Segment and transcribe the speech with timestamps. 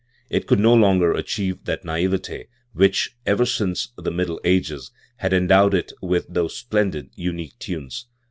[0.31, 2.27] It could no longer achieve that nai"vet
[2.73, 8.07] which, ever since the Middle Ages, had endowed it with those splendid, unique times.